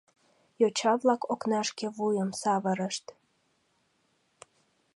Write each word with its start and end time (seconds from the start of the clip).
Йоча-влак 0.61 1.21
окнашке 1.33 1.87
вуйым 1.97 2.29
савырышт. 2.41 3.05